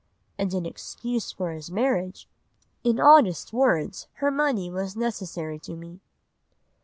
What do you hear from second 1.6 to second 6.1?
marriage, "'In honest words her money was necessary to me.